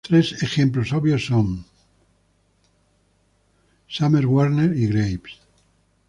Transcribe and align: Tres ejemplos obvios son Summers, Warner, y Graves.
Tres 0.03 0.41
ejemplos 0.41 0.93
obvios 0.93 1.25
son 1.27 1.63
Summers, 3.87 4.25
Warner, 4.25 4.75
y 4.75 4.87
Graves. 4.87 5.33